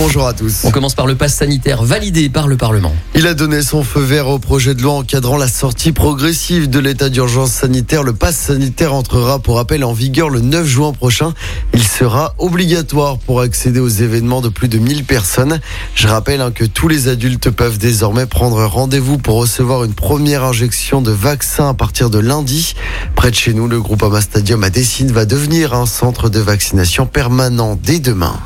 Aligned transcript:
Bonjour 0.00 0.28
à 0.28 0.32
tous. 0.32 0.60
On 0.62 0.70
commence 0.70 0.94
par 0.94 1.06
le 1.06 1.16
pass 1.16 1.34
sanitaire 1.34 1.82
validé 1.82 2.28
par 2.28 2.46
le 2.46 2.56
Parlement. 2.56 2.94
Il 3.16 3.26
a 3.26 3.34
donné 3.34 3.62
son 3.62 3.82
feu 3.82 4.00
vert 4.00 4.28
au 4.28 4.38
projet 4.38 4.76
de 4.76 4.80
loi 4.80 4.92
encadrant 4.92 5.36
la 5.36 5.48
sortie 5.48 5.90
progressive 5.90 6.70
de 6.70 6.78
l'état 6.78 7.08
d'urgence 7.08 7.50
sanitaire. 7.50 8.04
Le 8.04 8.12
pass 8.12 8.36
sanitaire 8.36 8.94
entrera 8.94 9.40
pour 9.40 9.56
rappel 9.56 9.82
en 9.82 9.92
vigueur 9.92 10.30
le 10.30 10.40
9 10.40 10.64
juin 10.64 10.92
prochain. 10.92 11.34
Il 11.74 11.82
sera 11.82 12.36
obligatoire 12.38 13.18
pour 13.18 13.40
accéder 13.40 13.80
aux 13.80 13.88
événements 13.88 14.40
de 14.40 14.48
plus 14.48 14.68
de 14.68 14.78
1000 14.78 15.02
personnes. 15.02 15.58
Je 15.96 16.06
rappelle 16.06 16.42
hein, 16.42 16.52
que 16.52 16.64
tous 16.64 16.86
les 16.86 17.08
adultes 17.08 17.50
peuvent 17.50 17.78
désormais 17.78 18.26
prendre 18.26 18.64
rendez-vous 18.64 19.18
pour 19.18 19.34
recevoir 19.38 19.82
une 19.82 19.94
première 19.94 20.44
injection 20.44 21.02
de 21.02 21.10
vaccin 21.10 21.70
à 21.70 21.74
partir 21.74 22.08
de 22.08 22.20
lundi. 22.20 22.74
Près 23.16 23.32
de 23.32 23.36
chez 23.36 23.52
nous, 23.52 23.66
le 23.66 23.80
groupe 23.80 24.04
Ama 24.04 24.20
Stadium 24.20 24.62
à 24.62 24.70
Dessine 24.70 25.10
va 25.10 25.24
devenir 25.24 25.74
un 25.74 25.86
centre 25.86 26.28
de 26.28 26.38
vaccination 26.38 27.04
permanent 27.04 27.76
dès 27.82 27.98
demain. 27.98 28.38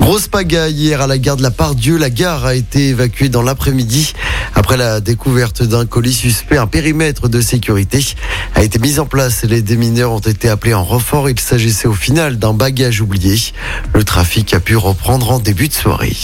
Grosse 0.00 0.28
pagaille 0.28 0.74
hier 0.74 1.00
à 1.00 1.06
la 1.06 1.18
gare 1.18 1.36
de 1.36 1.42
la 1.42 1.50
Pardieu. 1.50 1.96
La 1.96 2.10
gare 2.10 2.44
a 2.44 2.54
été 2.54 2.88
évacuée 2.88 3.28
dans 3.28 3.42
l'après-midi 3.42 4.12
après 4.54 4.76
la 4.76 5.00
découverte 5.00 5.62
d'un 5.62 5.86
colis 5.86 6.12
suspect. 6.12 6.58
Un 6.58 6.66
périmètre 6.66 7.28
de 7.28 7.40
sécurité 7.40 8.04
a 8.54 8.62
été 8.62 8.78
mis 8.78 8.98
en 9.00 9.06
place 9.06 9.42
et 9.44 9.46
les 9.46 9.62
démineurs 9.62 10.12
ont 10.12 10.20
été 10.20 10.48
appelés 10.48 10.74
en 10.74 10.84
renfort. 10.84 11.28
Il 11.28 11.40
s'agissait 11.40 11.88
au 11.88 11.94
final 11.94 12.38
d'un 12.38 12.52
bagage 12.52 13.00
oublié. 13.00 13.36
Le 13.94 14.04
trafic 14.04 14.54
a 14.54 14.60
pu 14.60 14.76
reprendre 14.76 15.30
en 15.32 15.38
début 15.38 15.68
de 15.68 15.72
soirée. 15.72 16.16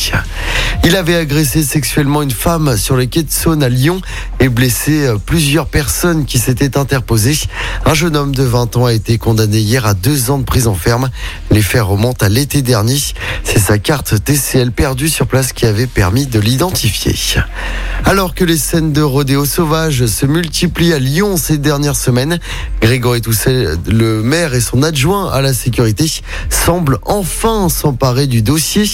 Il 0.84 0.96
avait 0.96 1.16
agressé 1.16 1.62
sexuellement 1.62 2.22
une 2.22 2.30
femme 2.30 2.76
sur 2.76 2.96
les 2.96 3.06
quais 3.06 3.22
de 3.22 3.30
Saône 3.30 3.62
à 3.62 3.68
Lyon 3.68 4.00
et 4.40 4.48
blessé 4.48 5.12
plusieurs 5.24 5.66
personnes 5.66 6.24
qui 6.24 6.38
s'étaient 6.38 6.76
interposées. 6.76 7.38
Un 7.84 7.94
jeune 7.94 8.16
homme 8.16 8.34
de 8.34 8.42
20 8.42 8.76
ans 8.76 8.86
a 8.86 8.92
été 8.92 9.18
condamné 9.18 9.58
hier 9.58 9.86
à 9.86 9.94
deux 9.94 10.30
ans 10.30 10.38
de 10.38 10.44
prison 10.44 10.74
ferme. 10.74 11.10
Les 11.50 11.62
faits 11.62 11.82
remontent 11.82 12.24
à 12.24 12.28
l'été 12.28 12.62
dernier. 12.62 12.98
Sa 13.62 13.78
carte 13.78 14.24
TCL 14.24 14.72
perdue 14.72 15.08
sur 15.08 15.28
place 15.28 15.52
qui 15.52 15.66
avait 15.66 15.86
permis 15.86 16.26
de 16.26 16.40
l'identifier. 16.40 17.14
Alors 18.04 18.34
que 18.34 18.44
les 18.44 18.58
scènes 18.58 18.92
de 18.92 19.00
rodéo 19.00 19.44
sauvage 19.44 20.06
se 20.06 20.26
multiplient 20.26 20.92
à 20.92 20.98
Lyon 20.98 21.36
ces 21.36 21.56
dernières 21.56 21.96
semaines, 21.96 22.40
Grégory 22.80 23.20
Toussaint, 23.22 23.76
le 23.86 24.22
maire 24.22 24.54
et 24.54 24.60
son 24.60 24.82
adjoint 24.82 25.30
à 25.30 25.40
la 25.40 25.54
sécurité, 25.54 26.10
semblent 26.50 26.98
enfin 27.04 27.68
s'emparer 27.68 28.26
du 28.26 28.42
dossier. 28.42 28.84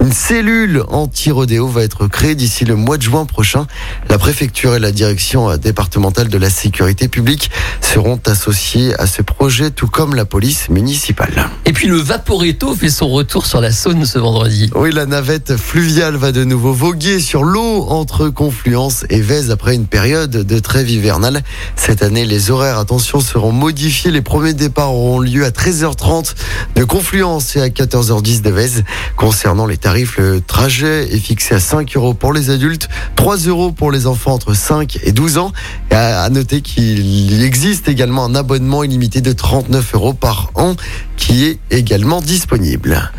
Une 0.00 0.12
cellule 0.12 0.84
anti-rodéo 0.88 1.66
va 1.66 1.82
être 1.82 2.06
créée 2.06 2.34
d'ici 2.34 2.64
le 2.64 2.76
mois 2.76 2.98
de 2.98 3.02
juin 3.02 3.24
prochain. 3.24 3.66
La 4.08 4.18
préfecture 4.18 4.74
et 4.74 4.78
la 4.78 4.92
direction 4.92 5.56
départementale 5.56 6.28
de 6.28 6.38
la 6.38 6.50
sécurité 6.50 7.08
publique 7.08 7.50
seront 7.80 8.20
associés 8.26 8.94
à 9.00 9.06
ce 9.06 9.22
projet, 9.22 9.70
tout 9.70 9.88
comme 9.88 10.14
la 10.14 10.24
police 10.24 10.68
municipale. 10.68 11.48
Et 11.64 11.72
puis 11.72 11.88
le 11.88 11.96
Vaporetto 11.96 12.74
fait 12.74 12.90
son 12.90 13.08
retour 13.08 13.46
sur 13.46 13.60
la 13.60 13.72
Saône 13.72 14.04
ce 14.04 14.18
vendredi. 14.18 14.70
Oui, 14.74 14.92
la 14.92 15.06
navette 15.06 15.56
fluviale 15.56 16.16
va 16.16 16.32
de 16.32 16.44
nouveau 16.44 16.72
voguer 16.72 17.18
sur 17.18 17.44
l'eau 17.44 17.86
entre 17.88 18.28
Confluence 18.58 19.04
et 19.08 19.20
Vèze 19.20 19.52
après 19.52 19.76
une 19.76 19.86
période 19.86 20.32
de 20.32 20.58
trêve 20.58 20.90
hivernale. 20.90 21.42
Cette 21.76 22.02
année, 22.02 22.24
les 22.24 22.50
horaires, 22.50 22.78
attention, 22.78 23.20
seront 23.20 23.52
modifiés. 23.52 24.10
Les 24.10 24.20
premiers 24.20 24.52
départs 24.52 24.92
auront 24.92 25.20
lieu 25.20 25.44
à 25.44 25.50
13h30 25.50 26.34
de 26.74 26.82
Confluence 26.82 27.54
et 27.54 27.60
à 27.60 27.68
14h10 27.68 28.42
de 28.42 28.50
Vèze. 28.50 28.82
Concernant 29.14 29.64
les 29.64 29.76
tarifs, 29.76 30.18
le 30.18 30.40
trajet 30.40 31.08
est 31.14 31.20
fixé 31.20 31.54
à 31.54 31.60
5 31.60 31.96
euros 31.96 32.14
pour 32.14 32.32
les 32.32 32.50
adultes, 32.50 32.88
3 33.14 33.36
euros 33.46 33.70
pour 33.70 33.92
les 33.92 34.08
enfants 34.08 34.32
entre 34.32 34.54
5 34.54 34.98
et 35.04 35.12
12 35.12 35.38
ans. 35.38 35.52
Et 35.92 35.94
à 35.94 36.28
noter 36.28 36.60
qu'il 36.60 37.44
existe 37.44 37.88
également 37.88 38.24
un 38.24 38.34
abonnement 38.34 38.82
illimité 38.82 39.20
de 39.20 39.32
39 39.32 39.94
euros 39.94 40.14
par 40.14 40.50
an 40.56 40.74
qui 41.16 41.44
est 41.44 41.58
également 41.70 42.20
disponible. 42.20 43.12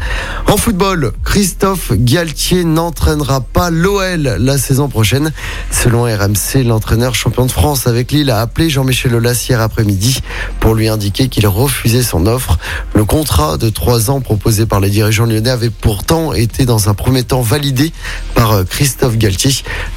En 0.47 0.57
football, 0.57 1.11
Christophe 1.23 1.91
Galtier 1.93 2.63
n'entraînera 2.63 3.41
pas 3.41 3.69
l'OL 3.69 4.37
la 4.39 4.57
saison 4.57 4.89
prochaine. 4.89 5.28
Selon 5.71 6.03
RMC, 6.03 6.63
l'entraîneur 6.65 7.15
champion 7.15 7.45
de 7.45 7.51
France 7.51 7.87
avec 7.87 8.11
Lille 8.11 8.29
a 8.29 8.41
appelé 8.41 8.69
Jean-Michel 8.69 9.15
Aulas 9.15 9.45
hier 9.49 9.61
après-midi 9.61 10.21
pour 10.59 10.75
lui 10.75 10.87
indiquer 10.87 11.29
qu'il 11.29 11.47
refusait 11.47 12.03
son 12.03 12.25
offre. 12.25 12.57
Le 12.93 13.05
contrat 13.05 13.57
de 13.57 13.69
trois 13.69 14.09
ans 14.09 14.21
proposé 14.21 14.65
par 14.65 14.79
les 14.79 14.89
dirigeants 14.89 15.25
lyonnais 15.25 15.49
avait 15.49 15.69
pourtant 15.69 16.33
été 16.33 16.65
dans 16.65 16.89
un 16.89 16.93
premier 16.93 17.23
temps 17.23 17.41
validé 17.41 17.91
par 18.35 18.65
Christophe 18.65 19.17
Galtier. 19.17 19.51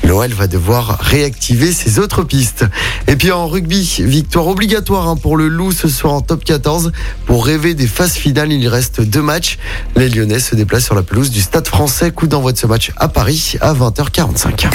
L'OL 0.04 0.32
va 0.32 0.47
devoir 0.47 0.98
réactiver 1.00 1.72
ses 1.72 1.99
autres 1.99 2.22
pistes. 2.22 2.64
Et 3.09 3.16
puis 3.16 3.31
en 3.31 3.49
rugby, 3.49 3.97
victoire 4.00 4.47
obligatoire 4.47 5.09
hein, 5.09 5.16
pour 5.16 5.37
le 5.37 5.49
Loup 5.49 5.72
ce 5.72 5.88
soir 5.88 6.12
en 6.14 6.20
top 6.20 6.44
14. 6.44 6.93
Pour 7.26 7.47
rêver 7.47 7.75
des 7.75 7.87
phases 7.87 8.14
finales, 8.14 8.53
il 8.53 8.66
reste 8.69 9.00
deux 9.00 9.22
matchs. 9.22 9.59
Les 9.97 10.09
Lyonnais 10.09 10.41
se 10.41 10.54
déplacent 10.54 10.84
sur 10.84 10.94
la 10.94 11.03
pelouse 11.03 11.31
du 11.31 11.41
Stade 11.41 11.66
français. 11.66 12.10
Coup 12.10 12.26
d'envoi 12.26 12.53
de 12.53 12.59
ce 12.59 12.66
match 12.66 12.93
à 12.97 13.09
Paris 13.09 13.54
à 13.60 13.75
20h45. 13.75 14.69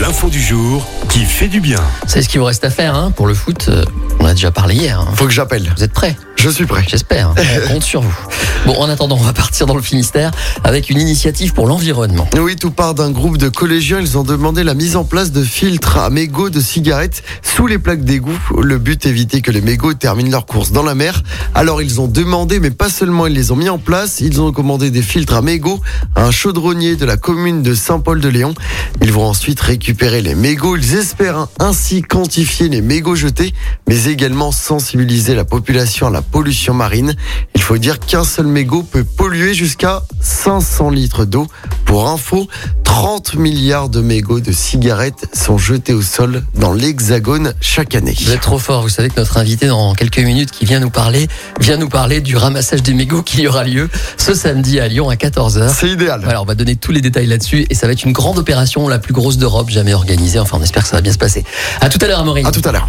L'info 0.00 0.28
du 0.28 0.40
jour 0.40 0.86
qui 1.08 1.24
fait 1.24 1.48
du 1.48 1.60
bien. 1.60 1.80
C'est 2.06 2.22
ce 2.22 2.28
qu'il 2.28 2.38
vous 2.40 2.46
reste 2.46 2.64
à 2.64 2.70
faire 2.70 2.94
hein, 2.94 3.10
pour 3.10 3.26
le 3.26 3.34
foot. 3.34 3.66
euh, 3.68 3.84
On 4.20 4.24
a 4.26 4.32
déjà 4.34 4.50
parlé 4.50 4.74
hier. 4.74 5.00
hein. 5.00 5.08
Faut 5.14 5.24
que 5.26 5.32
j'appelle. 5.32 5.70
Vous 5.76 5.82
êtes 5.82 5.92
prêts? 5.92 6.16
Je 6.38 6.50
suis 6.50 6.66
prêt. 6.66 6.84
J'espère. 6.88 7.34
On 7.64 7.72
compte 7.74 7.82
sur 7.82 8.00
vous. 8.00 8.16
Bon, 8.64 8.74
en 8.80 8.88
attendant, 8.88 9.16
on 9.16 9.22
va 9.22 9.32
partir 9.32 9.66
dans 9.66 9.74
le 9.74 9.82
Finistère 9.82 10.30
avec 10.62 10.90
une 10.90 11.00
initiative 11.00 11.52
pour 11.52 11.66
l'environnement. 11.66 12.28
Oui, 12.38 12.56
tout 12.56 12.70
part 12.70 12.94
d'un 12.94 13.10
groupe 13.10 13.38
de 13.38 13.48
collégiens. 13.48 14.00
Ils 14.00 14.18
ont 14.18 14.24
demandé 14.24 14.62
la 14.62 14.74
mise 14.74 14.96
en 14.96 15.04
place 15.04 15.32
de 15.32 15.42
filtres 15.42 15.98
à 15.98 16.10
mégots 16.10 16.50
de 16.50 16.60
cigarettes 16.60 17.22
sous 17.42 17.66
les 17.66 17.78
plaques 17.78 18.04
d'égout. 18.04 18.38
Le 18.60 18.78
but, 18.78 19.06
éviter 19.06 19.40
que 19.40 19.50
les 19.50 19.60
mégots 19.60 19.94
terminent 19.94 20.30
leur 20.30 20.44
course 20.44 20.70
dans 20.72 20.82
la 20.82 20.94
mer. 20.94 21.22
Alors, 21.54 21.82
ils 21.82 22.00
ont 22.00 22.08
demandé, 22.08 22.60
mais 22.60 22.70
pas 22.70 22.88
seulement 22.88 23.26
ils 23.26 23.32
les 23.32 23.52
ont 23.52 23.56
mis 23.56 23.68
en 23.68 23.78
place, 23.78 24.20
ils 24.20 24.40
ont 24.40 24.52
commandé 24.52 24.90
des 24.90 25.02
filtres 25.02 25.34
à 25.34 25.42
mégots 25.42 25.80
à 26.14 26.24
un 26.24 26.30
chaudronnier 26.30 26.96
de 26.96 27.04
la 27.04 27.16
commune 27.16 27.62
de 27.62 27.74
Saint-Paul-de-Léon. 27.74 28.54
Ils 29.00 29.12
vont 29.12 29.24
ensuite 29.24 29.60
récupérer 29.60 30.20
les 30.20 30.34
mégots. 30.34 30.76
Ils 30.76 30.94
espèrent 30.94 31.46
ainsi 31.58 32.02
quantifier 32.02 32.68
les 32.68 32.82
mégots 32.82 33.14
jetés, 33.14 33.54
mais 33.88 34.04
également 34.06 34.52
sensibiliser 34.52 35.34
la 35.34 35.44
population 35.44 36.08
à 36.08 36.10
la 36.10 36.22
pollution 36.30 36.74
marine. 36.74 37.14
Il 37.54 37.62
faut 37.62 37.78
dire 37.78 37.98
qu'un 37.98 38.24
seul 38.24 38.46
mégot 38.46 38.82
peut 38.82 39.04
polluer 39.04 39.54
jusqu'à 39.54 40.02
500 40.20 40.90
litres 40.90 41.24
d'eau. 41.24 41.46
Pour 41.84 42.08
info, 42.08 42.48
30 42.84 43.34
milliards 43.34 43.88
de 43.88 44.00
mégots 44.00 44.40
de 44.40 44.52
cigarettes 44.52 45.28
sont 45.32 45.58
jetés 45.58 45.94
au 45.94 46.02
sol 46.02 46.42
dans 46.54 46.72
l'Hexagone 46.72 47.54
chaque 47.60 47.94
année. 47.94 48.14
Vous 48.20 48.32
êtes 48.32 48.40
trop 48.40 48.58
fort. 48.58 48.82
Vous 48.82 48.88
savez 48.88 49.08
que 49.08 49.20
notre 49.20 49.36
invité 49.38 49.66
dans 49.68 49.94
quelques 49.94 50.18
minutes 50.18 50.50
qui 50.50 50.64
vient 50.64 50.80
nous 50.80 50.90
parler, 50.90 51.28
vient 51.60 51.76
nous 51.76 51.88
parler 51.88 52.20
du 52.20 52.36
ramassage 52.36 52.82
des 52.82 52.94
mégots 52.94 53.22
qui 53.22 53.46
aura 53.46 53.64
lieu 53.64 53.88
ce 54.16 54.34
samedi 54.34 54.80
à 54.80 54.88
Lyon 54.88 55.08
à 55.08 55.14
14h. 55.14 55.72
C'est 55.72 55.88
idéal. 55.88 56.20
Voilà, 56.22 56.42
on 56.42 56.44
va 56.44 56.54
donner 56.54 56.76
tous 56.76 56.92
les 56.92 57.00
détails 57.00 57.26
là-dessus 57.26 57.66
et 57.70 57.74
ça 57.74 57.86
va 57.86 57.92
être 57.92 58.04
une 58.04 58.12
grande 58.12 58.38
opération, 58.38 58.88
la 58.88 58.98
plus 58.98 59.14
grosse 59.14 59.38
d'Europe 59.38 59.70
jamais 59.70 59.94
organisée. 59.94 60.38
Enfin, 60.38 60.58
on 60.60 60.62
espère 60.62 60.82
que 60.82 60.88
ça 60.88 60.96
va 60.96 61.02
bien 61.02 61.12
se 61.12 61.18
passer. 61.18 61.44
À 61.80 61.88
tout 61.88 61.98
à 62.00 62.08
l'heure, 62.08 62.20
Amaury. 62.20 62.44
À 62.44 62.50
tout 62.50 62.62
à 62.64 62.72
l'heure. 62.72 62.88